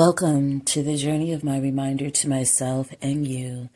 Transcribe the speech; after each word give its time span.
Welcome 0.00 0.62
to 0.62 0.82
the 0.82 0.96
journey 0.96 1.30
of 1.34 1.44
my 1.44 1.58
reminder 1.58 2.08
to 2.08 2.26
myself 2.26 2.90
and 3.02 3.26
you 3.26 3.68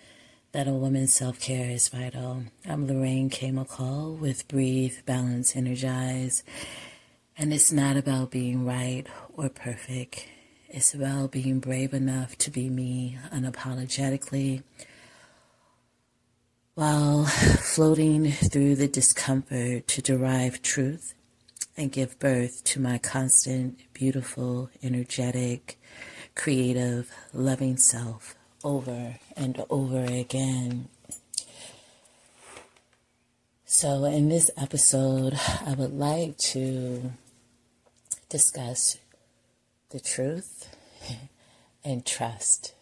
that 0.52 0.66
a 0.66 0.72
woman's 0.72 1.12
self 1.12 1.38
care 1.38 1.68
is 1.68 1.90
vital. 1.90 2.44
I'm 2.66 2.86
Lorraine 2.86 3.28
K. 3.28 3.50
McCall 3.50 4.18
with 4.18 4.48
Breathe, 4.48 4.96
Balance, 5.04 5.54
Energize. 5.54 6.42
And 7.36 7.52
it's 7.52 7.70
not 7.70 7.98
about 7.98 8.30
being 8.30 8.64
right 8.64 9.06
or 9.34 9.50
perfect, 9.50 10.26
it's 10.70 10.94
about 10.94 11.30
being 11.30 11.60
brave 11.60 11.92
enough 11.92 12.38
to 12.38 12.50
be 12.50 12.70
me 12.70 13.18
unapologetically 13.30 14.62
while 16.74 17.26
floating 17.26 18.32
through 18.32 18.76
the 18.76 18.88
discomfort 18.88 19.86
to 19.88 20.00
derive 20.00 20.62
truth 20.62 21.12
and 21.76 21.92
give 21.92 22.18
birth 22.18 22.64
to 22.64 22.80
my 22.80 22.96
constant, 22.96 23.78
beautiful, 23.92 24.70
energetic, 24.82 25.78
creative, 26.34 27.10
loving 27.32 27.76
self 27.76 28.34
over 28.62 29.16
and 29.36 29.64
over 29.70 30.04
again. 30.04 30.88
So, 33.66 34.04
in 34.04 34.28
this 34.28 34.50
episode, 34.56 35.38
I 35.66 35.74
would 35.74 35.92
like 35.92 36.38
to 36.38 37.12
discuss 38.28 38.98
the 39.90 40.00
truth 40.00 40.74
and 41.84 42.06
trust. 42.06 42.74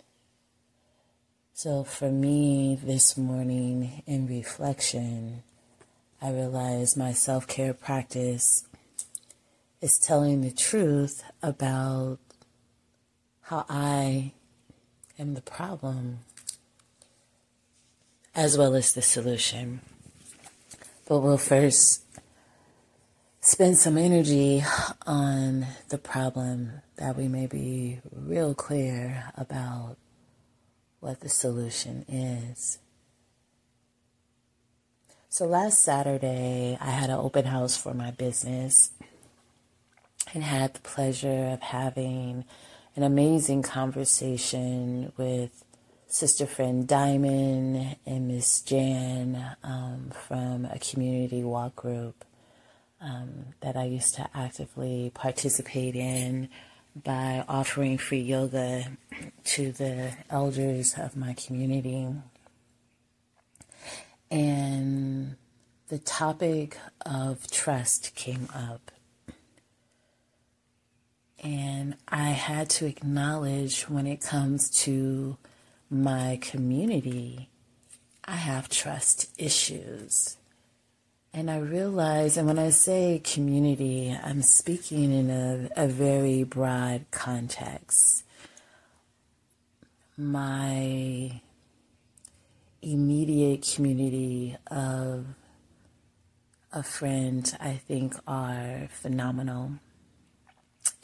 So, 1.54 1.84
for 1.84 2.10
me 2.10 2.78
this 2.82 3.16
morning 3.16 4.02
in 4.06 4.26
reflection, 4.26 5.42
I 6.20 6.30
realized 6.30 6.96
my 6.96 7.12
self 7.12 7.46
care 7.46 7.74
practice 7.74 8.64
is 9.80 9.98
telling 9.98 10.42
the 10.42 10.52
truth 10.52 11.24
about 11.42 12.18
how 13.52 13.66
I 13.68 14.32
am 15.18 15.34
the 15.34 15.42
problem 15.42 16.20
as 18.34 18.56
well 18.56 18.74
as 18.74 18.94
the 18.94 19.02
solution. 19.02 19.82
But 21.06 21.18
we'll 21.18 21.36
first 21.36 22.02
spend 23.42 23.76
some 23.76 23.98
energy 23.98 24.64
on 25.06 25.66
the 25.90 25.98
problem 25.98 26.80
that 26.96 27.14
we 27.14 27.28
may 27.28 27.46
be 27.46 28.00
real 28.10 28.54
clear 28.54 29.30
about 29.36 29.98
what 31.00 31.20
the 31.20 31.28
solution 31.28 32.06
is. 32.08 32.78
So 35.28 35.44
last 35.44 35.80
Saturday, 35.80 36.78
I 36.80 36.88
had 36.88 37.10
an 37.10 37.18
open 37.18 37.44
house 37.44 37.76
for 37.76 37.92
my 37.92 38.12
business 38.12 38.92
and 40.32 40.42
had 40.42 40.72
the 40.72 40.80
pleasure 40.80 41.50
of 41.52 41.60
having 41.60 42.46
an 42.94 43.02
amazing 43.02 43.62
conversation 43.62 45.12
with 45.16 45.64
sister 46.08 46.46
friend 46.46 46.86
Diamond 46.86 47.96
and 48.04 48.28
Miss 48.28 48.60
Jan 48.60 49.56
um, 49.62 50.10
from 50.26 50.66
a 50.66 50.78
community 50.78 51.42
walk 51.42 51.74
group 51.74 52.22
um, 53.00 53.46
that 53.60 53.76
I 53.76 53.84
used 53.84 54.14
to 54.16 54.28
actively 54.34 55.10
participate 55.14 55.96
in 55.96 56.50
by 56.94 57.44
offering 57.48 57.96
free 57.96 58.20
yoga 58.20 58.84
to 59.44 59.72
the 59.72 60.12
elders 60.28 60.94
of 60.98 61.16
my 61.16 61.32
community. 61.32 62.08
And 64.30 65.36
the 65.88 65.98
topic 65.98 66.76
of 67.06 67.50
trust 67.50 68.14
came 68.14 68.48
up. 68.54 68.90
And 71.42 71.96
I 72.06 72.30
had 72.30 72.70
to 72.70 72.86
acknowledge 72.86 73.82
when 73.88 74.06
it 74.06 74.20
comes 74.20 74.70
to 74.82 75.36
my 75.90 76.38
community, 76.40 77.48
I 78.24 78.36
have 78.36 78.68
trust 78.68 79.28
issues. 79.36 80.36
And 81.34 81.50
I 81.50 81.58
realize, 81.58 82.36
and 82.36 82.46
when 82.46 82.58
I 82.58 82.70
say 82.70 83.20
community, 83.24 84.16
I'm 84.22 84.42
speaking 84.42 85.12
in 85.12 85.30
a, 85.30 85.68
a 85.76 85.88
very 85.88 86.44
broad 86.44 87.06
context. 87.10 88.22
My 90.16 91.40
immediate 92.82 93.68
community 93.74 94.56
of 94.70 95.26
a 96.72 96.82
friend, 96.82 97.56
I 97.58 97.74
think, 97.74 98.14
are 98.26 98.88
phenomenal 98.92 99.72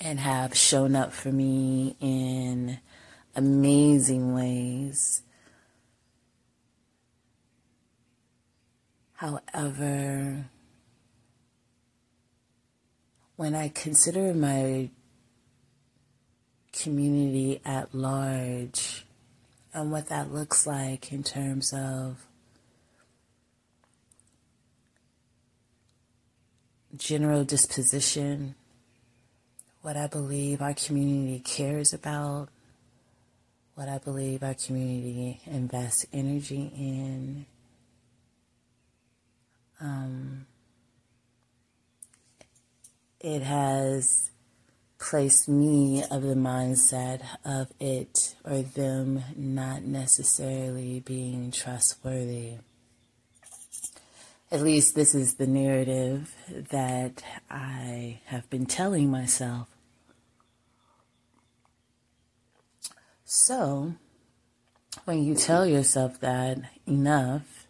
and 0.01 0.21
have 0.21 0.57
shown 0.57 0.95
up 0.95 1.13
for 1.13 1.33
me 1.33 1.97
in 2.01 2.79
amazing 3.35 4.35
ways. 4.35 5.23
However, 9.15 10.47
when 13.37 13.55
I 13.55 13.69
consider 13.69 14.33
my 14.33 14.91
community 16.73 17.61
at 17.65 17.93
large 17.93 19.05
and 19.75 19.91
what 19.91 20.07
that 20.09 20.33
looks 20.33 20.67
like 20.67 21.13
in 21.13 21.25
terms 21.25 21.73
of 21.73 22.27
general 26.97 27.45
disposition, 27.45 28.55
what 29.89 29.97
I 29.97 30.07
believe 30.07 30.61
our 30.61 30.75
community 30.75 31.39
cares 31.39 31.95
about, 31.95 32.51
what 33.75 33.89
I 33.89 33.97
believe 33.97 34.43
our 34.43 34.53
community 34.53 35.41
invests 35.47 36.05
energy 36.13 36.71
in. 36.77 37.47
Um, 39.81 40.45
it 43.19 43.41
has 43.41 44.31
placed 44.99 45.49
me 45.49 46.05
of 46.11 46.21
the 46.21 46.35
mindset 46.35 47.23
of 47.43 47.73
it 47.81 48.35
or 48.45 48.61
them 48.61 49.25
not 49.37 49.85
necessarily 49.85 51.01
being 51.01 51.51
trustworthy. 51.51 52.57
At 54.51 54.61
least 54.61 54.95
this 54.95 55.15
is 55.15 55.37
the 55.37 55.47
narrative 55.47 56.35
that 56.73 57.23
I 57.51 58.21
have 58.27 58.51
been 58.51 58.67
telling 58.67 59.11
myself. 59.11 59.67
So, 63.31 63.93
when 65.05 65.23
you 65.23 65.35
tell 65.35 65.67
yourself 65.67 66.19
that 66.21 66.61
enough, 66.87 67.67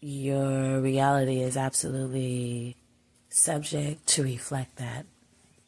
your 0.00 0.80
reality 0.80 1.42
is 1.42 1.58
absolutely 1.58 2.76
subject 3.28 4.06
to 4.06 4.22
reflect 4.22 4.76
that. 4.76 5.04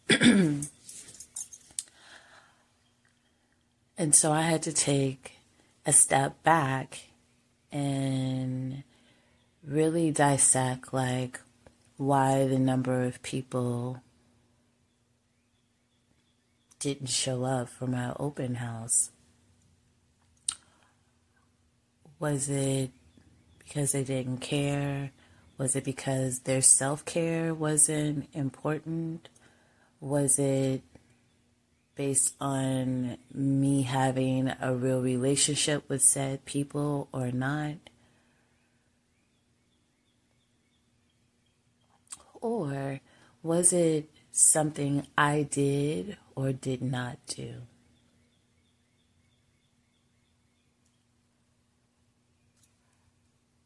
and 3.99 4.15
so 4.15 4.33
I 4.33 4.41
had 4.41 4.63
to 4.63 4.73
take 4.73 5.33
a 5.85 5.93
step 5.93 6.43
back 6.43 7.09
and 7.71 8.85
really 9.63 10.11
dissect 10.11 10.95
like 10.95 11.41
why 11.99 12.47
the 12.47 12.59
number 12.59 13.03
of 13.03 13.23
people 13.23 14.01
didn't 16.83 17.11
show 17.11 17.45
up 17.45 17.69
for 17.69 17.87
my 17.87 18.13
open 18.19 18.57
house. 18.57 19.13
Was 22.19 22.49
it 22.49 22.91
because 23.61 23.93
they 23.93 24.03
didn't 24.03 24.39
care? 24.39 25.13
Was 25.59 25.77
it 25.77 25.85
because 25.85 26.41
their 26.41 26.61
self 26.61 27.05
care 27.05 27.55
wasn't 27.55 28.29
important? 28.33 29.29
Was 30.01 30.41
it 30.41 30.83
based 31.95 32.35
on 32.41 33.17
me 33.33 33.83
having 33.83 34.53
a 34.61 34.75
real 34.75 35.03
relationship 35.03 35.89
with 35.89 36.03
said 36.03 36.45
people 36.45 37.07
or 37.13 37.31
not? 37.31 37.77
Or 42.41 42.99
was 43.41 43.73
it 43.73 44.11
something 44.33 45.07
I 45.17 45.47
did 45.49 46.17
or 46.37 46.53
did 46.53 46.83
not 46.83 47.19
do? 47.27 47.63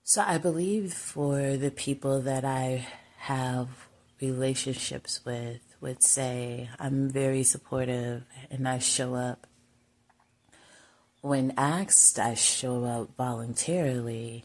So 0.09 0.23
I 0.25 0.39
believe 0.39 0.95
for 0.95 1.57
the 1.57 1.73
people 1.73 2.21
that 2.23 2.45
I 2.45 2.87
have 3.19 3.69
relationships 4.21 5.21
with 5.25 5.61
would 5.81 6.03
say 6.03 6.71
I'm 6.79 7.11
very 7.11 7.43
supportive 7.43 8.23
and 8.49 8.69
I 8.69 8.79
show 8.79 9.15
up. 9.15 9.47
When 11.23 11.53
asked, 11.57 12.21
I 12.21 12.35
show 12.35 12.85
up 12.85 13.17
voluntarily. 13.17 14.45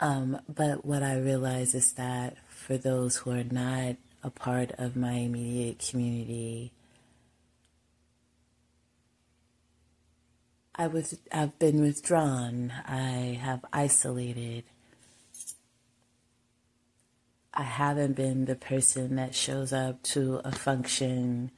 Um, 0.00 0.40
but 0.48 0.84
what 0.84 1.02
I 1.02 1.18
realize 1.18 1.74
is 1.74 1.92
that 1.92 2.36
for 2.48 2.76
those 2.76 3.18
who 3.18 3.30
are 3.30 3.44
not 3.44 3.94
a 4.22 4.30
part 4.30 4.72
of 4.72 4.96
my 4.96 5.12
immediate 5.12 5.78
community, 5.88 6.73
I 10.76 10.86
was 10.88 11.18
I've 11.32 11.58
been 11.58 11.80
withdrawn. 11.80 12.72
I 12.86 13.38
have 13.40 13.64
isolated. 13.72 14.64
I 17.52 17.62
haven't 17.62 18.16
been 18.16 18.46
the 18.46 18.56
person 18.56 19.14
that 19.16 19.34
shows 19.34 19.72
up 19.72 20.02
to 20.04 20.40
a 20.44 20.50
function 20.50 21.52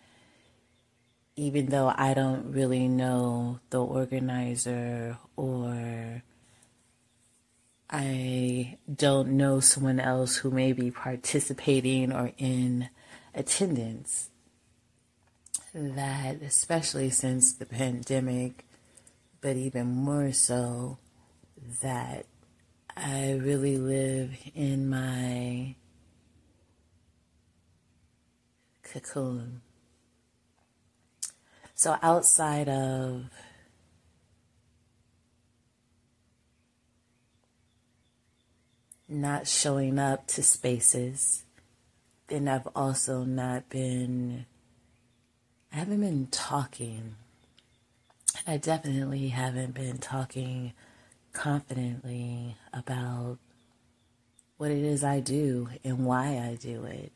even 1.36 1.66
though 1.66 1.92
I 1.94 2.14
don't 2.14 2.52
really 2.52 2.88
know 2.88 3.60
the 3.70 3.82
organizer 3.82 5.18
or 5.36 6.22
I 7.90 8.78
don't 8.92 9.28
know 9.32 9.60
someone 9.60 10.00
else 10.00 10.36
who 10.36 10.50
may 10.50 10.72
be 10.72 10.90
participating 10.90 12.12
or 12.12 12.32
in 12.38 12.88
attendance. 13.34 14.30
That, 15.74 16.40
especially 16.42 17.10
since 17.10 17.52
the 17.52 17.66
pandemic, 17.66 18.65
but 19.40 19.56
even 19.56 19.86
more 19.86 20.32
so, 20.32 20.98
that 21.82 22.26
I 22.96 23.32
really 23.32 23.76
live 23.76 24.36
in 24.54 24.88
my 24.88 25.74
cocoon. 28.82 29.60
So 31.74 31.98
outside 32.02 32.68
of 32.68 33.24
not 39.08 39.46
showing 39.46 39.98
up 39.98 40.26
to 40.28 40.42
spaces, 40.42 41.44
then 42.28 42.48
I've 42.48 42.68
also 42.74 43.24
not 43.24 43.68
been, 43.68 44.46
I 45.72 45.76
haven't 45.76 46.00
been 46.00 46.28
talking. 46.28 47.16
I 48.48 48.58
definitely 48.58 49.28
haven't 49.28 49.74
been 49.74 49.98
talking 49.98 50.72
confidently 51.32 52.56
about 52.72 53.38
what 54.56 54.70
it 54.70 54.84
is 54.84 55.02
I 55.02 55.18
do 55.18 55.68
and 55.82 56.06
why 56.06 56.38
I 56.38 56.56
do 56.60 56.84
it. 56.84 57.10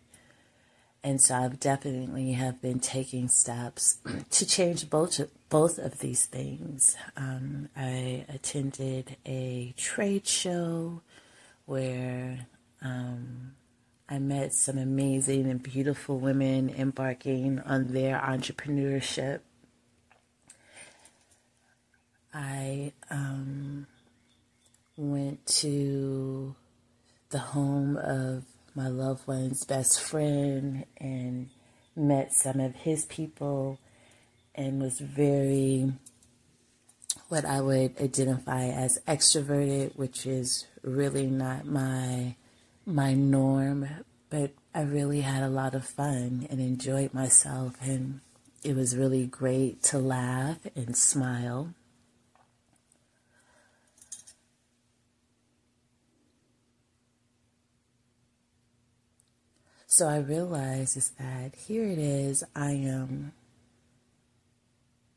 And 1.04 1.20
so 1.20 1.36
I've 1.36 1.60
definitely 1.60 2.32
have 2.32 2.60
been 2.60 2.80
taking 2.80 3.28
steps 3.28 3.98
to 4.30 4.44
change 4.44 4.90
both 4.90 5.20
both 5.48 5.78
of 5.78 6.00
these 6.00 6.26
things. 6.26 6.96
Um, 7.16 7.68
I 7.76 8.26
attended 8.28 9.16
a 9.24 9.72
trade 9.76 10.26
show 10.26 11.00
where 11.64 12.48
um, 12.82 13.52
I 14.08 14.18
met 14.18 14.52
some 14.52 14.78
amazing 14.78 15.48
and 15.48 15.62
beautiful 15.62 16.18
women 16.18 16.70
embarking 16.70 17.60
on 17.60 17.92
their 17.92 18.18
entrepreneurship. 18.18 19.40
I 22.32 22.92
um, 23.10 23.86
went 24.96 25.44
to 25.46 26.54
the 27.30 27.38
home 27.38 27.96
of 27.96 28.44
my 28.74 28.88
loved 28.88 29.26
one's 29.26 29.64
best 29.64 30.00
friend 30.00 30.84
and 30.98 31.50
met 31.96 32.32
some 32.32 32.60
of 32.60 32.74
his 32.76 33.04
people 33.06 33.78
and 34.54 34.80
was 34.80 35.00
very 35.00 35.92
what 37.28 37.44
I 37.44 37.60
would 37.60 38.00
identify 38.00 38.64
as 38.64 39.00
extroverted, 39.06 39.96
which 39.96 40.26
is 40.26 40.66
really 40.82 41.26
not 41.26 41.66
my 41.66 42.36
my 42.86 43.14
norm, 43.14 43.88
but 44.30 44.52
I 44.74 44.82
really 44.82 45.20
had 45.20 45.42
a 45.42 45.48
lot 45.48 45.74
of 45.74 45.84
fun 45.84 46.46
and 46.48 46.60
enjoyed 46.60 47.12
myself 47.12 47.74
and 47.82 48.20
it 48.62 48.76
was 48.76 48.96
really 48.96 49.26
great 49.26 49.82
to 49.84 49.98
laugh 49.98 50.58
and 50.76 50.96
smile 50.96 51.74
So 59.92 60.06
I 60.06 60.18
realized 60.18 60.96
is 60.96 61.10
that 61.18 61.56
here 61.56 61.84
it 61.84 61.98
is, 61.98 62.44
I 62.54 62.70
am 62.70 63.32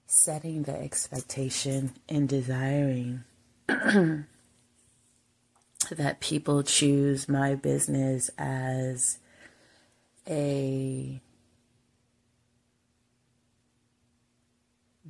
setting 0.07 0.63
the 0.63 0.75
expectation 0.75 1.93
and 2.09 2.27
desiring 2.27 3.23
that 3.67 4.25
people 6.21 6.63
choose 6.63 7.29
my 7.29 7.53
business 7.53 8.31
as 8.35 9.19
a 10.27 11.21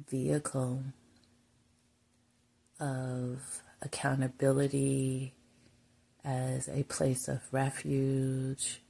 vehicle 0.09 0.83
of 2.81 3.61
accountability, 3.81 5.33
as 6.25 6.67
a 6.67 6.83
place 6.83 7.29
of 7.29 7.41
refuge, 7.53 8.81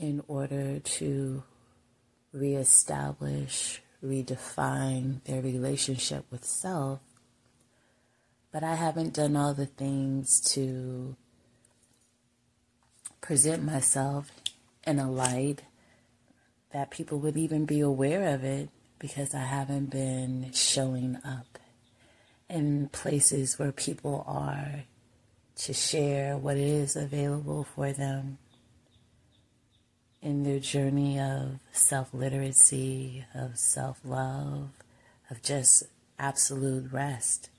in 0.00 0.22
order 0.28 0.80
to 0.80 1.42
reestablish, 2.32 3.82
redefine 4.02 5.22
their 5.24 5.42
relationship 5.42 6.24
with 6.30 6.44
self. 6.44 7.00
But 8.50 8.64
I 8.64 8.76
haven't 8.76 9.12
done 9.12 9.36
all 9.36 9.52
the 9.52 9.66
things 9.66 10.40
to 10.54 11.16
present 13.20 13.62
myself 13.62 14.32
in 14.86 14.98
a 14.98 15.10
light 15.10 15.62
that 16.72 16.90
people 16.90 17.18
would 17.18 17.36
even 17.36 17.66
be 17.66 17.80
aware 17.80 18.34
of 18.34 18.42
it 18.42 18.70
because 18.98 19.34
I 19.34 19.44
haven't 19.44 19.90
been 19.90 20.50
showing 20.54 21.18
up 21.24 21.58
in 22.48 22.88
places 22.88 23.58
where 23.58 23.72
people 23.72 24.24
are 24.26 24.84
to 25.56 25.72
share 25.74 26.38
what 26.38 26.56
is 26.56 26.96
available 26.96 27.64
for 27.64 27.92
them 27.92 28.38
journey 30.60 31.18
of 31.18 31.58
self 31.72 32.14
literacy, 32.14 33.24
of 33.34 33.58
self 33.58 34.00
love, 34.04 34.70
of 35.30 35.42
just 35.42 35.84
absolute 36.18 36.92
rest. 36.92 37.50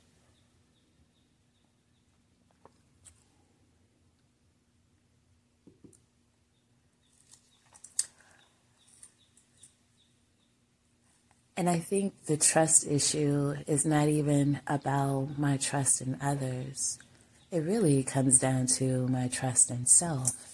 And 11.57 11.69
I 11.69 11.77
think 11.77 12.25
the 12.25 12.37
trust 12.37 12.87
issue 12.87 13.53
is 13.67 13.85
not 13.85 14.07
even 14.07 14.61
about 14.65 15.37
my 15.37 15.57
trust 15.57 16.01
in 16.01 16.17
others. 16.21 16.97
It 17.51 17.59
really 17.59 18.01
comes 18.03 18.39
down 18.39 18.65
to 18.77 19.07
my 19.07 19.27
trust 19.27 19.69
in 19.69 19.85
self. 19.85 20.50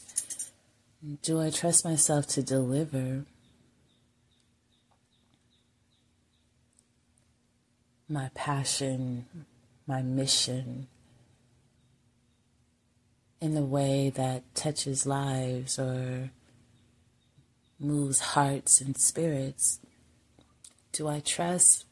Do 1.21 1.39
I 1.39 1.51
trust 1.51 1.85
myself 1.85 2.25
to 2.29 2.41
deliver 2.41 3.25
my 8.09 8.31
passion, 8.33 9.27
my 9.85 10.01
mission 10.01 10.87
in 13.39 13.53
the 13.53 13.61
way 13.61 14.09
that 14.09 14.55
touches 14.55 15.05
lives 15.05 15.77
or 15.77 16.31
moves 17.79 18.19
hearts 18.19 18.81
and 18.81 18.97
spirits? 18.97 19.79
Do 20.91 21.07
I 21.07 21.19
trust 21.19 21.85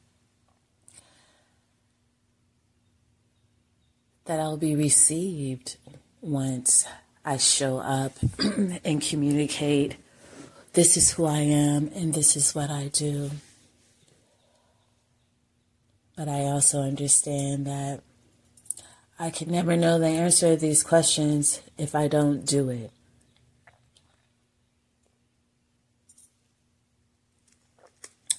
that 4.26 4.40
I'll 4.40 4.58
be 4.58 4.76
received 4.76 5.78
once 6.22 6.88
I 7.26 7.38
show 7.38 7.80
up 7.80 8.14
and 8.86 9.02
communicate 9.02 9.98
this 10.74 10.96
is 10.96 11.12
who 11.12 11.26
I 11.26 11.40
am 11.40 11.90
and 11.96 12.14
this 12.14 12.36
is 12.36 12.54
what 12.54 12.70
I 12.70 12.90
do. 12.90 13.32
But 16.16 16.30
I 16.30 16.44
also 16.44 16.82
understand 16.82 17.66
that 17.66 18.02
I 19.18 19.32
can 19.32 19.50
never 19.50 19.76
know 19.76 19.98
the 19.98 20.08
answer 20.08 20.56
to 20.56 20.62
these 20.62 20.84
questions 20.84 21.62
if 21.78 21.96
I 21.96 22.08
don't 22.08 22.46
do 22.46 22.70
it. 22.70 22.92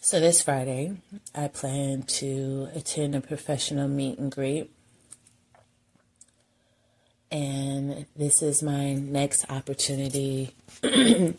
So 0.01 0.21
this 0.21 0.43
Friday, 0.43 0.99
I 1.35 1.49
plan 1.49 2.03
to 2.03 2.69
attend 2.75 3.17
a 3.17 3.21
professional 3.21 3.89
meet 3.89 4.19
and 4.19 4.31
greet 4.31 4.71
and 7.31 8.07
this 8.15 8.43
is 8.43 8.63
my 8.63 8.95
next 8.95 9.51
opportunity 9.51 10.55
to 10.83 11.35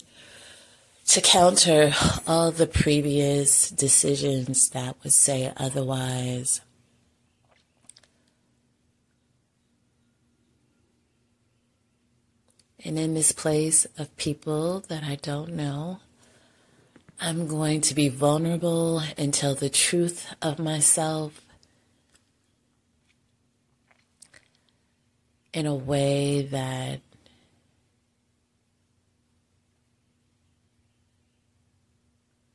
counter 1.21 1.93
all 2.27 2.51
the 2.51 2.67
previous 2.67 3.69
decisions 3.69 4.69
that 4.71 4.95
would 5.03 5.13
say 5.13 5.51
otherwise. 5.55 6.61
And 12.83 12.99
in 12.99 13.15
this 13.15 13.31
place 13.31 13.85
of 13.97 14.15
people 14.17 14.81
that 14.87 15.03
I 15.03 15.15
don't 15.15 15.53
know, 15.53 15.99
I'm 17.19 17.47
going 17.47 17.81
to 17.81 17.95
be 17.95 18.09
vulnerable 18.09 19.01
and 19.17 19.33
tell 19.33 19.55
the 19.55 19.69
truth 19.69 20.33
of 20.41 20.59
myself 20.59 21.41
in 25.53 25.65
a 25.65 25.75
way 25.75 26.43
that 26.43 27.01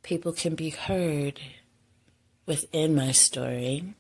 people 0.03 0.33
can 0.33 0.55
be 0.55 0.71
heard 0.71 1.41
within 2.47 2.95
my 2.95 3.13
story. 3.13 3.95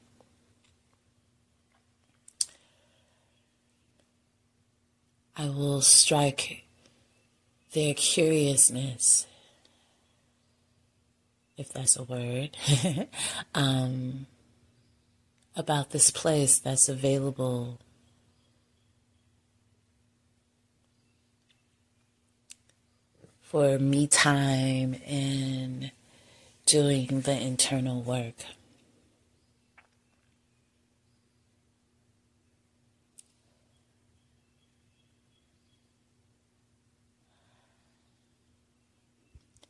I 5.36 5.46
will 5.46 5.80
strike 5.80 6.64
their 7.72 7.94
curiousness, 7.94 9.26
if 11.56 11.72
that's 11.72 11.96
a 11.96 12.02
word, 12.02 12.50
um, 13.54 14.26
about 15.56 15.90
this 15.90 16.10
place 16.10 16.58
that's 16.58 16.88
available 16.88 17.78
for 23.52 23.78
me 23.78 24.06
time 24.06 24.96
and 25.06 25.90
doing 26.64 27.20
the 27.20 27.38
internal 27.38 28.00
work. 28.00 28.32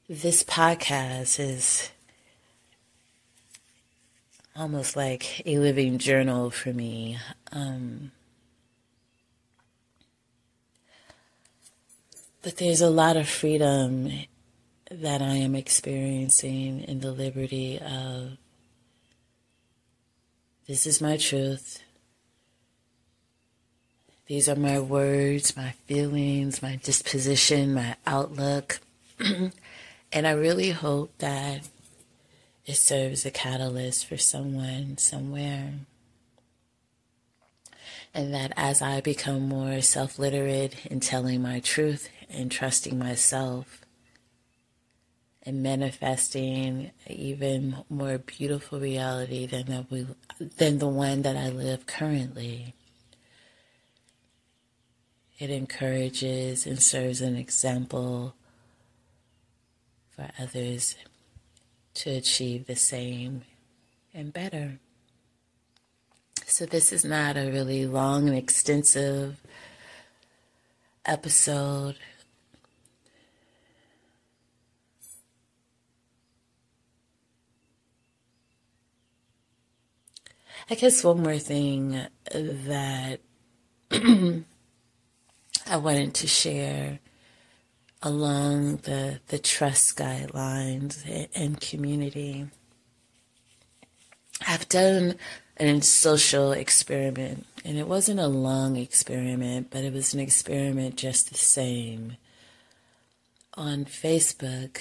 This 0.09 0.45
podcast 0.45 1.41
is 1.41 1.91
almost 4.55 4.95
like 4.95 5.43
a 5.45 5.59
living 5.59 5.99
journal 5.99 6.51
for 6.51 6.73
me. 6.73 7.19
Um, 7.51 8.13
but 12.43 12.57
there's 12.57 12.81
a 12.81 12.91
lot 12.91 13.17
of 13.17 13.29
freedom 13.29 14.11
that 14.91 15.23
I 15.23 15.37
am 15.37 15.55
experiencing 15.55 16.83
in 16.83 17.01
the 17.01 17.13
liberty 17.13 17.79
of 17.79 18.37
this 20.67 20.87
is 20.87 21.01
my 21.01 21.17
truth. 21.17 21.83
These 24.27 24.49
are 24.49 24.57
my 24.57 24.79
words, 24.79 25.57
my 25.57 25.73
feelings, 25.87 26.63
my 26.63 26.77
disposition, 26.77 27.75
my 27.75 27.97
outlook. 28.07 28.81
and 29.19 30.27
I 30.27 30.31
really 30.31 30.71
hope 30.71 31.17
that 31.19 31.69
it 32.65 32.77
serves 32.77 33.27
a 33.27 33.31
catalyst 33.31 34.07
for 34.07 34.17
someone 34.17 34.99
somewhere. 34.99 35.73
And 38.15 38.33
that 38.33 38.53
as 38.57 38.81
I 38.81 39.01
become 39.01 39.49
more 39.49 39.81
self 39.81 40.19
literate 40.19 40.87
in 40.87 41.01
telling 41.01 41.43
my 41.43 41.61
truth 41.61 42.09
and 42.33 42.51
trusting 42.51 42.99
myself, 42.99 43.81
and 45.45 45.63
manifesting 45.63 46.91
even 47.09 47.77
more 47.91 48.19
beautiful 48.19 48.81
reality 48.81 49.47
than 49.47 49.67
that 49.67 49.91
we 49.91 50.07
than 50.59 50.79
the 50.79 50.89
one 50.89 51.23
that 51.23 51.37
I 51.37 51.49
live 51.49 51.87
currently. 51.87 52.75
It 55.39 55.51
encourages 55.51 56.67
and 56.67 56.81
serves 56.81 57.21
an 57.21 57.35
example 57.35 58.35
for 60.11 60.29
others 60.39 60.95
to 61.95 62.11
achieve 62.11 62.67
the 62.67 62.77
same 62.77 63.43
and 64.15 64.33
better. 64.33 64.79
So 66.47 66.67
this 66.67 66.93
is 66.93 67.05
not 67.05 67.37
a 67.37 67.51
really 67.51 67.87
long 67.87 68.29
and 68.29 68.37
extensive 68.37 69.41
episode 71.05 71.97
I 80.71 80.75
guess 80.77 81.03
one 81.03 81.23
more 81.23 81.39
thing 81.39 82.07
that 82.31 83.21
I 83.91 85.77
wanted 85.77 86.15
to 86.15 86.27
share 86.27 87.01
along 88.03 88.77
the, 88.79 89.21
the 89.29 89.39
trust 89.39 89.97
guidelines 89.97 91.29
and 91.35 91.61
community. 91.61 92.47
I've 94.47 94.69
done 94.69 95.17
a 95.59 95.81
social 95.81 96.53
experiment, 96.53 97.47
and 97.65 97.79
it 97.79 97.87
wasn't 97.87 98.21
a 98.21 98.27
long 98.27 98.77
experiment, 98.77 99.69
but 99.71 99.85
it 99.85 99.93
was 99.93 100.15
an 100.15 100.21
experiment 100.21 100.97
just 100.97 101.31
the 101.31 101.39
same. 101.39 102.17
On 103.55 103.85
Facebook, 103.85 104.79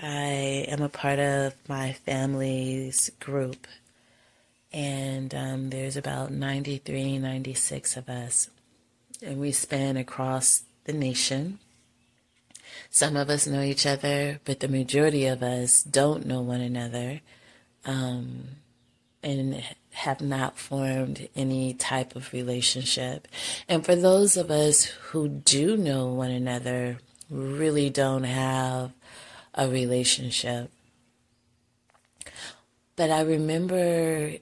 I 0.00 0.66
am 0.68 0.82
a 0.82 0.88
part 0.88 1.18
of 1.18 1.54
my 1.68 1.92
family's 1.92 3.10
group 3.20 3.66
and 4.72 5.34
um, 5.34 5.70
there's 5.70 5.96
about 5.96 6.30
93, 6.30 7.18
96 7.18 7.96
of 7.96 8.08
us, 8.08 8.50
and 9.24 9.40
we 9.40 9.52
span 9.52 9.96
across 9.96 10.62
the 10.84 10.92
nation. 10.92 11.58
Some 12.90 13.16
of 13.16 13.28
us 13.28 13.46
know 13.46 13.62
each 13.62 13.86
other, 13.86 14.40
but 14.44 14.60
the 14.60 14.68
majority 14.68 15.26
of 15.26 15.42
us 15.42 15.82
don't 15.82 16.26
know 16.26 16.40
one 16.40 16.60
another 16.60 17.20
um, 17.84 18.48
and 19.22 19.62
have 19.92 20.20
not 20.20 20.58
formed 20.58 21.28
any 21.36 21.74
type 21.74 22.16
of 22.16 22.32
relationship. 22.32 23.28
And 23.68 23.84
for 23.84 23.94
those 23.94 24.36
of 24.36 24.50
us 24.50 24.84
who 24.84 25.28
do 25.28 25.76
know 25.76 26.08
one 26.08 26.30
another, 26.30 26.98
really 27.30 27.90
don't 27.90 28.24
have 28.24 28.92
a 29.54 29.68
relationship. 29.68 30.70
But 32.96 33.10
I 33.10 33.22
remember 33.22 34.32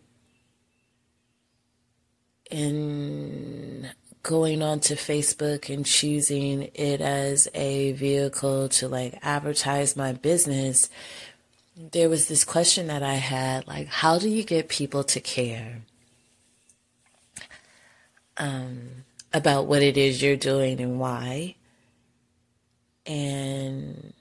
in 2.51 3.89
going 4.23 4.63
onto 4.63 4.95
Facebook 4.95 5.73
and 5.73 5.87
choosing 5.87 6.71
it 6.75 7.01
as 7.01 7.49
a 7.55 7.93
vehicle 7.93 8.69
to 8.69 8.89
like 8.89 9.19
advertise 9.23 9.97
my 9.97 10.13
business, 10.13 10.91
there 11.77 12.09
was 12.09 12.29
this 12.29 12.45
question 12.45 12.89
that 12.89 13.03
I 13.03 13.15
had 13.15 13.67
like, 13.67 13.89
how 13.89 14.19
do 14.19 14.29
you 14.29 14.43
get 14.43 14.69
people 14.69 15.05
to 15.05 15.21
care 15.21 15.79
um, 18.37 19.05
about 19.33 19.67
what 19.67 19.83
it 19.83 19.97
is 19.97 20.23
you're 20.23 20.37
doing 20.37 20.81
and 20.81 21.01
why? 21.01 21.55
And 23.07 24.13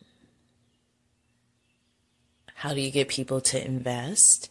how 2.55 2.73
do 2.73 2.81
you 2.81 2.91
get 2.91 3.09
people 3.09 3.41
to 3.41 3.63
invest? 3.65 4.49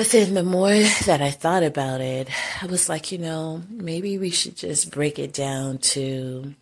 But 0.00 0.12
then 0.12 0.32
the 0.32 0.42
more 0.42 0.72
that 1.04 1.20
I 1.20 1.30
thought 1.30 1.62
about 1.62 2.00
it, 2.00 2.30
I 2.62 2.64
was 2.64 2.88
like, 2.88 3.12
you 3.12 3.18
know, 3.18 3.60
maybe 3.68 4.16
we 4.16 4.30
should 4.30 4.56
just 4.56 4.90
break 4.90 5.18
it 5.18 5.34
down 5.34 5.76
to 5.92 6.54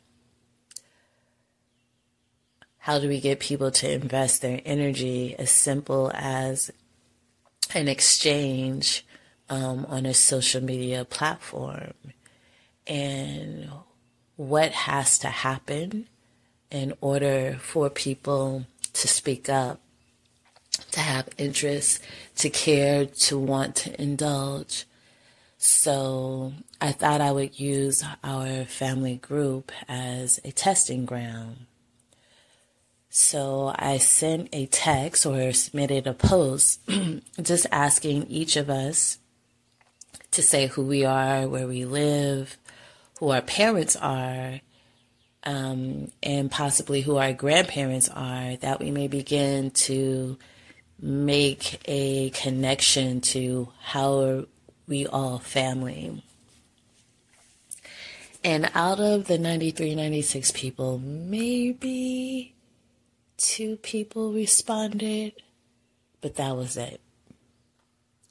how 2.78 2.98
do 2.98 3.06
we 3.06 3.20
get 3.20 3.38
people 3.38 3.70
to 3.70 3.88
invest 3.88 4.42
their 4.42 4.60
energy 4.64 5.36
as 5.38 5.52
simple 5.52 6.10
as 6.16 6.72
an 7.74 7.86
exchange 7.86 9.06
um, 9.48 9.86
on 9.88 10.04
a 10.04 10.14
social 10.14 10.60
media 10.60 11.04
platform? 11.04 11.94
And 12.88 13.70
what 14.34 14.72
has 14.72 15.16
to 15.18 15.28
happen 15.28 16.08
in 16.72 16.92
order 17.00 17.56
for 17.60 17.88
people 17.88 18.66
to 18.94 19.06
speak 19.06 19.48
up 19.48 19.78
to 20.92 21.00
have 21.00 21.28
interest, 21.38 22.02
to 22.36 22.50
care, 22.50 23.06
to 23.06 23.38
want 23.38 23.76
to 23.76 24.00
indulge. 24.00 24.84
So 25.58 26.52
I 26.80 26.92
thought 26.92 27.20
I 27.20 27.32
would 27.32 27.58
use 27.58 28.04
our 28.22 28.64
family 28.64 29.16
group 29.16 29.72
as 29.88 30.38
a 30.44 30.52
testing 30.52 31.04
ground. 31.04 31.66
So 33.10 33.74
I 33.76 33.98
sent 33.98 34.48
a 34.52 34.66
text 34.66 35.26
or 35.26 35.52
submitted 35.52 36.06
a 36.06 36.14
post 36.14 36.80
just 37.42 37.66
asking 37.72 38.26
each 38.28 38.56
of 38.56 38.70
us 38.70 39.18
to 40.30 40.42
say 40.42 40.66
who 40.66 40.84
we 40.84 41.04
are, 41.04 41.48
where 41.48 41.66
we 41.66 41.84
live, 41.84 42.56
who 43.18 43.30
our 43.30 43.40
parents 43.40 43.96
are, 43.96 44.60
um, 45.44 46.12
and 46.22 46.50
possibly 46.50 47.00
who 47.00 47.16
our 47.16 47.32
grandparents 47.32 48.08
are, 48.08 48.56
that 48.56 48.78
we 48.78 48.90
may 48.90 49.08
begin 49.08 49.70
to 49.70 50.38
make 51.00 51.80
a 51.84 52.30
connection 52.30 53.20
to 53.20 53.68
how 53.80 54.20
are 54.20 54.44
we 54.86 55.06
all 55.06 55.38
family. 55.38 56.22
And 58.44 58.70
out 58.74 59.00
of 59.00 59.26
the 59.26 59.38
93, 59.38 59.94
96 59.94 60.52
people, 60.52 60.98
maybe 60.98 62.54
two 63.36 63.76
people 63.76 64.32
responded, 64.32 65.32
but 66.20 66.36
that 66.36 66.56
was 66.56 66.76
it. 66.76 67.00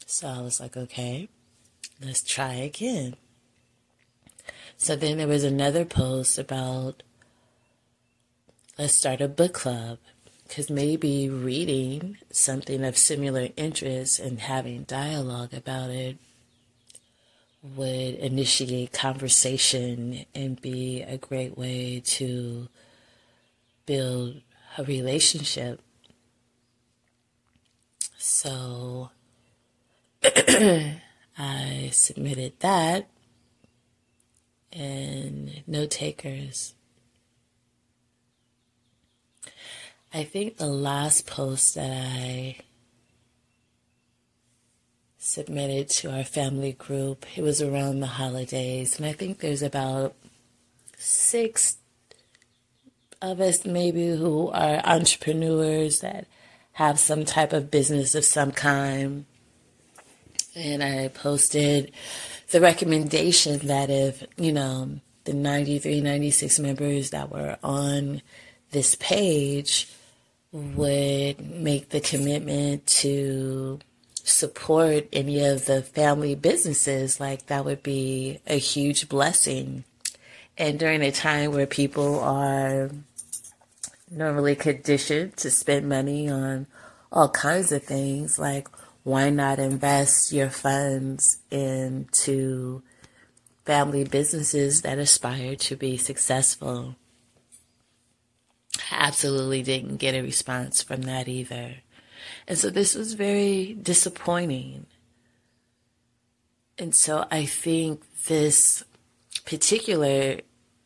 So 0.06 0.28
I 0.28 0.42
was 0.42 0.60
like, 0.60 0.78
okay, 0.78 1.28
let's 2.02 2.24
try 2.24 2.54
again. 2.54 3.16
So 4.78 4.96
then 4.96 5.18
there 5.18 5.28
was 5.28 5.44
another 5.44 5.86
post 5.86 6.38
about 6.38 7.04
let's 8.78 8.94
start 8.94 9.22
a 9.22 9.28
book 9.28 9.54
club 9.54 9.98
because 10.48 10.70
maybe 10.70 11.30
reading 11.30 12.18
something 12.32 12.84
of 12.84 12.98
similar 12.98 13.50
interest 13.58 14.20
and 14.20 14.40
having 14.40 14.84
dialogue 14.84 15.54
about 15.54 15.90
it 15.90 16.18
would 17.62 18.16
initiate 18.16 18.94
conversation 18.94 20.26
and 20.34 20.62
be 20.62 21.02
a 21.02 21.18
great 21.18 21.58
way 21.58 22.02
to 22.06 22.70
build 23.86 24.42
a 24.78 24.84
relationship. 24.84 25.82
So 28.18 29.10
I 30.24 31.90
submitted 31.92 32.60
that 32.62 33.10
and 34.72 35.64
no 35.68 35.86
takers. 35.86 36.74
I 40.14 40.24
think 40.24 40.58
the 40.58 40.68
last 40.68 41.28
post 41.28 41.76
that 41.76 41.92
I 41.92 42.58
submitted 45.18 45.90
to 45.90 46.12
our 46.12 46.24
family 46.24 46.72
group, 46.72 47.26
it 47.36 47.42
was 47.42 47.62
around 47.62 48.00
the 48.00 48.08
holidays, 48.08 48.98
and 48.98 49.06
I 49.06 49.12
think 49.12 49.40
there's 49.40 49.62
about 49.62 50.16
six 50.98 51.78
of 53.22 53.42
us 53.42 53.66
maybe 53.66 54.10
who 54.16 54.50
are 54.50 54.82
entrepreneurs 54.86 56.00
that 56.00 56.28
have 56.74 57.00
some 57.00 57.26
type 57.26 57.52
of 57.52 57.72
business 57.72 58.16
of 58.16 58.24
some 58.24 58.52
kind. 58.52 59.26
And 60.56 60.84
I 60.84 61.10
posted 61.10 61.92
the 62.52 62.62
recommendation 62.62 63.60
that 63.68 63.90
if, 63.90 64.24
you 64.38 64.54
know, 64.54 65.00
the 65.26 65.34
93, 65.34 66.02
96 66.02 66.60
members 66.60 67.10
that 67.10 67.32
were 67.32 67.58
on 67.64 68.22
this 68.72 68.96
page 68.96 69.90
would 70.52 71.40
make 71.50 71.90
the 71.90 72.02
commitment 72.02 72.86
to 72.88 73.80
support 74.24 75.08
any 75.14 75.44
of 75.44 75.66
the 75.66 75.82
family 75.82 76.36
businesses, 76.36 77.20
like 77.20 77.48
that 77.48 77.66
would 77.66 77.84
be 77.84 78.40
a 78.48 78.58
huge 78.58 79.08
blessing. 79.08 79.84
And 80.58 80.80
during 80.80 81.02
a 81.02 81.12
time 81.12 81.52
where 81.52 81.68
people 81.68 82.20
are 82.20 82.90
normally 84.10 84.56
conditioned 84.56 85.38
to 85.38 85.52
spend 85.52 85.88
money 85.88 86.30
on 86.30 86.68
all 87.12 87.30
kinds 87.30 87.72
of 87.72 87.84
things, 87.84 88.40
like 88.40 88.68
why 89.04 89.30
not 89.30 89.60
invest 89.60 90.34
your 90.34 90.50
funds 90.50 91.38
into 91.50 92.82
family 93.66 94.04
businesses 94.04 94.82
that 94.82 94.98
aspire 94.98 95.56
to 95.56 95.76
be 95.76 95.96
successful? 95.96 96.96
Absolutely 98.92 99.64
didn't 99.64 99.98
get 99.98 100.16
a 100.16 100.22
response 100.22 100.82
from 100.82 101.04
that 101.04 101.28
either. 101.28 101.76
And 102.48 102.58
so 102.58 102.70
this 102.70 102.96
was 102.96 103.14
very 103.14 103.74
disappointing. 103.74 104.86
And 106.78 106.96
so 106.96 107.26
I 107.30 107.46
think 107.46 108.04
this 108.26 108.84
particular 109.46 110.42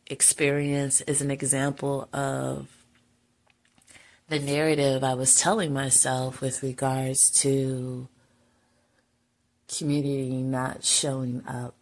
experience 0.06 1.00
is 1.02 1.20
an 1.20 1.30
example 1.30 2.08
of 2.12 2.68
the 4.28 4.38
narrative 4.38 5.04
I 5.04 5.14
was 5.14 5.36
telling 5.36 5.72
myself 5.72 6.40
with 6.40 6.62
regards 6.62 7.30
to 7.42 8.08
community 9.68 10.42
not 10.42 10.84
showing 10.84 11.42
up 11.46 11.74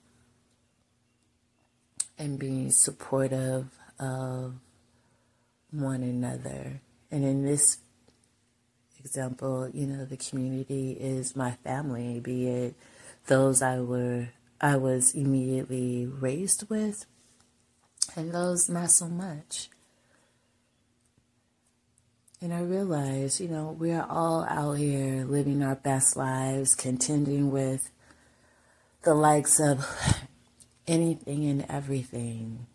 and 2.18 2.38
being 2.38 2.71
supportive 2.71 3.66
of 3.99 4.55
one 5.71 6.03
another. 6.03 6.81
And 7.11 7.25
in 7.25 7.45
this 7.45 7.79
example, 8.99 9.69
you 9.73 9.87
know, 9.87 10.05
the 10.05 10.17
community 10.17 10.93
is 10.93 11.35
my 11.35 11.53
family, 11.65 12.21
be 12.21 12.47
it 12.49 12.75
those 13.27 13.63
I 13.63 13.81
were 13.81 14.29
I 14.61 14.77
was 14.77 15.15
immediately 15.15 16.07
raised 16.07 16.69
with 16.69 17.07
and 18.15 18.33
those 18.33 18.69
not 18.69 18.91
so 18.91 19.09
much. 19.09 19.71
And 22.43 22.53
I 22.53 22.61
realize, 22.61 23.41
you 23.41 23.49
know, 23.49 23.77
we 23.79 23.93
are 23.93 24.07
all 24.09 24.45
out 24.45 24.75
here 24.75 25.25
living 25.25 25.63
our 25.63 25.77
best 25.77 26.17
lives, 26.17 26.75
contending 26.75 27.51
with 27.51 27.91
the 29.03 29.15
likes 29.15 29.61
of 29.61 29.87
anything 30.87 31.47
and 31.47 31.67
everything. 31.69 32.67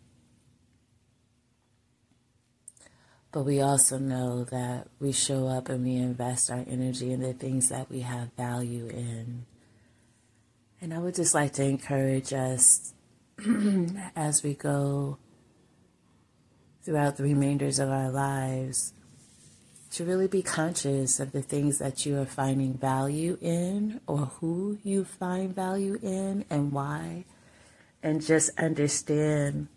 But 3.36 3.44
we 3.44 3.60
also 3.60 3.98
know 3.98 4.44
that 4.44 4.88
we 4.98 5.12
show 5.12 5.46
up 5.46 5.68
and 5.68 5.84
we 5.84 5.96
invest 5.96 6.50
our 6.50 6.64
energy 6.66 7.12
in 7.12 7.20
the 7.20 7.34
things 7.34 7.68
that 7.68 7.90
we 7.90 8.00
have 8.00 8.32
value 8.32 8.86
in. 8.86 9.44
And 10.80 10.94
I 10.94 11.00
would 11.00 11.16
just 11.16 11.34
like 11.34 11.52
to 11.52 11.62
encourage 11.62 12.32
us 12.32 12.94
as 14.16 14.42
we 14.42 14.54
go 14.54 15.18
throughout 16.82 17.18
the 17.18 17.24
remainders 17.24 17.78
of 17.78 17.90
our 17.90 18.10
lives 18.10 18.94
to 19.90 20.06
really 20.06 20.28
be 20.28 20.40
conscious 20.40 21.20
of 21.20 21.32
the 21.32 21.42
things 21.42 21.76
that 21.76 22.06
you 22.06 22.18
are 22.18 22.24
finding 22.24 22.72
value 22.72 23.36
in 23.42 24.00
or 24.06 24.32
who 24.40 24.78
you 24.82 25.04
find 25.04 25.54
value 25.54 25.98
in 26.00 26.46
and 26.48 26.72
why. 26.72 27.26
And 28.02 28.24
just 28.24 28.58
understand 28.58 29.68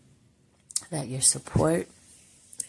that 0.91 1.09
your 1.09 1.19
support 1.19 1.89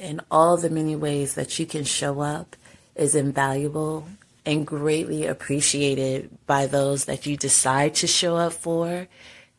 in 0.00 0.20
all 0.30 0.56
the 0.56 0.70
many 0.70 0.96
ways 0.96 1.34
that 1.34 1.58
you 1.58 1.66
can 1.66 1.84
show 1.84 2.20
up 2.20 2.56
is 2.96 3.14
invaluable 3.14 4.06
and 4.46 4.66
greatly 4.66 5.26
appreciated 5.26 6.30
by 6.46 6.66
those 6.66 7.04
that 7.04 7.26
you 7.26 7.36
decide 7.36 7.94
to 7.94 8.06
show 8.06 8.36
up 8.36 8.54
for, 8.54 9.06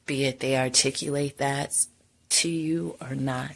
be 0.05 0.25
it 0.25 0.39
they 0.39 0.57
articulate 0.57 1.37
that 1.37 1.85
to 2.29 2.49
you 2.49 2.97
or 2.99 3.13
not. 3.13 3.51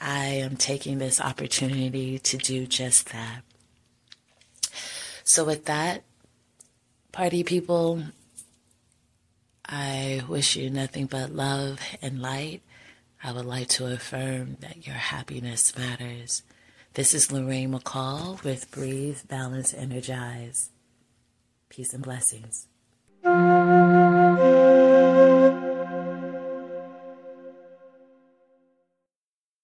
I 0.00 0.26
am 0.26 0.56
taking 0.56 0.98
this 0.98 1.20
opportunity 1.20 2.18
to 2.20 2.36
do 2.38 2.66
just 2.66 3.10
that. 3.12 3.42
So, 5.24 5.44
with 5.44 5.66
that, 5.66 6.02
party 7.12 7.44
people, 7.44 8.04
I 9.66 10.22
wish 10.26 10.56
you 10.56 10.70
nothing 10.70 11.06
but 11.06 11.32
love 11.32 11.80
and 12.00 12.22
light. 12.22 12.62
I 13.22 13.32
would 13.32 13.44
like 13.44 13.68
to 13.68 13.92
affirm 13.92 14.56
that 14.60 14.86
your 14.86 14.96
happiness 14.96 15.76
matters. 15.76 16.42
This 16.94 17.12
is 17.12 17.30
Lorraine 17.30 17.72
McCall 17.72 18.42
with 18.42 18.70
Breathe, 18.70 19.18
Balance, 19.28 19.74
Energize. 19.74 20.70
Peace 21.68 21.92
and 21.92 22.02
blessings. 22.02 22.66